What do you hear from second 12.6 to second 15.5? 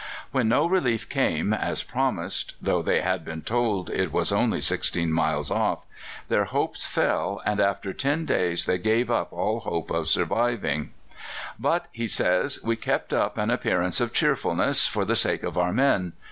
"we kept up an appearance of cheerfulness for the sake